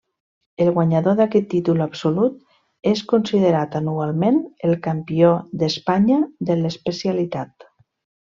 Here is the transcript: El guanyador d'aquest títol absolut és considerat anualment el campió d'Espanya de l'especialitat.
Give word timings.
El 0.63 0.69
guanyador 0.75 1.17
d'aquest 1.17 1.47
títol 1.51 1.83
absolut 1.85 2.39
és 2.93 3.03
considerat 3.11 3.77
anualment 3.81 4.41
el 4.69 4.75
campió 4.89 5.31
d'Espanya 5.65 6.19
de 6.51 6.57
l'especialitat. 6.65 7.69